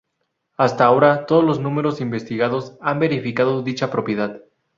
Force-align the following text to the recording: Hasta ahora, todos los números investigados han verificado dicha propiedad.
Hasta 0.57 0.83
ahora, 0.83 1.27
todos 1.27 1.43
los 1.43 1.59
números 1.59 2.01
investigados 2.01 2.75
han 2.81 2.97
verificado 2.97 3.61
dicha 3.61 3.91
propiedad. 3.91 4.41